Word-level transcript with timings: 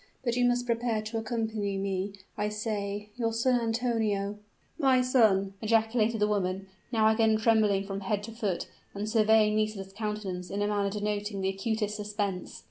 But 0.23 0.35
you 0.35 0.45
must 0.45 0.65
prepare 0.65 1.03
to 1.03 1.19
accompany 1.19 1.77
me, 1.77 2.13
I 2.35 2.49
say; 2.49 3.09
your 3.17 3.31
son 3.31 3.61
Antonio" 3.61 4.39
"My 4.87 4.99
son!" 5.03 5.53
ejaculated 5.61 6.19
the 6.19 6.27
woman, 6.27 6.65
now 6.91 7.07
again 7.07 7.37
trembling 7.37 7.85
from 7.85 7.99
head 7.99 8.23
to 8.23 8.31
foot, 8.31 8.67
and 8.95 9.07
surveying 9.07 9.55
Nisida's 9.57 9.93
countenance 9.93 10.49
in 10.49 10.63
a 10.63 10.67
manner 10.67 10.89
denoting 10.89 11.41
the 11.41 11.49
acutest 11.49 11.97
suspense. 11.97 12.59